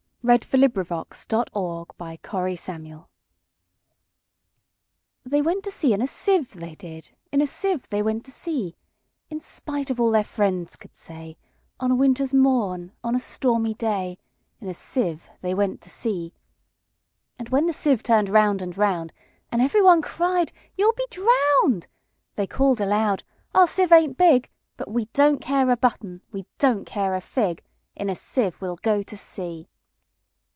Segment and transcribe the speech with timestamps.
[0.23, 3.05] Edward Lear 1812–88 The Jumblies Lear Edw
[5.25, 8.31] THEY went to sea in a sieve, they did; In a sieve they went to
[8.31, 8.75] sea;
[9.31, 11.39] In spite of all their friends could say,
[11.79, 14.19] On a winter's morn, on a stormy day,
[14.59, 16.35] In a sieve they went to sea.
[17.39, 19.13] And when the sieve turn'd round and round,
[19.51, 23.23] And every one cried, "You 'll be drown'd!"They call'd aloud,
[23.55, 28.15] "Our sieve ain't big:But we don't care a button; we don't care a fig:In a
[28.15, 29.67] sieve we 'll go to sea!"